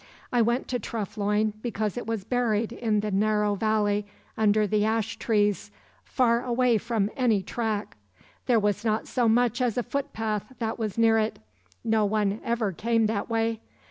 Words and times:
I 0.33 0.41
went 0.41 0.67
to 0.69 0.79
Treff 0.79 1.15
Loyne 1.15 1.53
because 1.61 1.95
it 1.95 2.07
was 2.07 2.23
buried 2.23 2.73
in 2.73 3.01
the 3.01 3.11
narrow 3.11 3.53
valley 3.53 4.07
under 4.35 4.65
the 4.65 4.83
ash 4.83 5.17
trees, 5.19 5.69
far 6.03 6.43
away 6.43 6.79
from 6.79 7.11
any 7.15 7.43
track. 7.43 7.97
There 8.47 8.57
was 8.59 8.83
not 8.83 9.07
so 9.07 9.29
much 9.29 9.61
as 9.61 9.77
a 9.77 9.83
footpath 9.83 10.53
that 10.57 10.79
was 10.79 10.97
near 10.97 11.19
it; 11.19 11.37
no 11.83 12.03
one 12.05 12.41
ever 12.43 12.71
came 12.71 13.05
that 13.05 13.29
way. 13.29 13.61